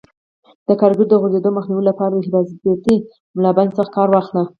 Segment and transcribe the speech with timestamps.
[0.67, 2.95] د کاریګرو د غورځېدو مخنیوي لپاره حفاظتي
[3.37, 4.45] ملابند څخه کار واخلئ.